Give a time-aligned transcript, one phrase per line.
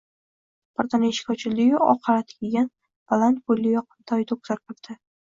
[0.79, 2.73] Birdan eshik ochildi-yu, oq halat kiygan,
[3.15, 5.03] baland bo`yli, yoqimtoy doctor kirdi